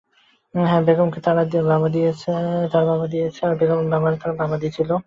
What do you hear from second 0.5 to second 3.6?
হ্যাঁ, বেগমকে তাঁর বাবা দিছে, আর